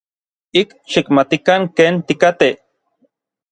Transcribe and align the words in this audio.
Ik 0.61 0.67
xikmatikan 0.93 1.61
ken 1.77 1.95
tikatej. 2.07 2.53